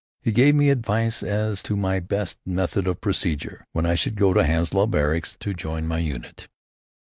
He 0.23 0.31
gave 0.31 0.55
me 0.55 0.71
advice 0.71 1.21
as 1.21 1.61
to 1.61 1.75
my 1.75 1.99
best 1.99 2.39
method 2.43 2.87
of 2.87 3.01
procedure 3.01 3.67
when 3.71 3.85
I 3.85 3.93
should 3.93 4.15
go 4.15 4.33
to 4.33 4.43
Hounslow 4.43 4.87
Barracks 4.87 5.37
to 5.41 5.53
join 5.53 5.85
my 5.85 5.99
unit. 5.99 6.47